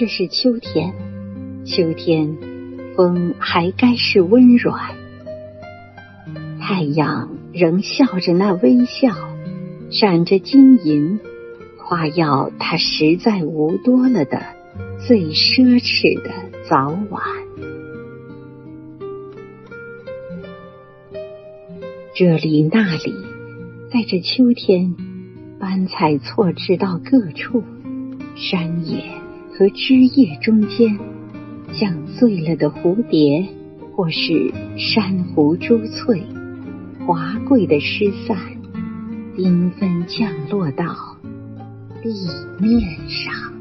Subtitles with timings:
[0.00, 0.94] 这是秋天，
[1.66, 2.38] 秋天
[2.96, 4.94] 风还该是温软，
[6.58, 9.14] 太阳仍笑着那微笑，
[9.90, 11.20] 闪着金银，
[11.76, 14.40] 夸耀它实在无多了的
[15.06, 16.30] 最奢侈的
[16.66, 17.22] 早晚。
[22.14, 23.14] 这里那里，
[23.92, 24.96] 在这秋天，
[25.58, 27.62] 斑彩错置到各处，
[28.34, 29.04] 山野
[29.60, 30.98] 和枝叶中间，
[31.70, 33.46] 像醉了的蝴蝶，
[33.94, 36.22] 或是珊瑚珠翠，
[37.06, 38.38] 华贵的失散，
[39.36, 40.86] 缤纷降落到
[42.02, 42.08] 地
[42.58, 43.59] 面上。